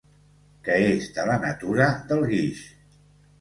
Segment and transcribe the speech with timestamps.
[0.67, 2.65] Que és de la natura del guix.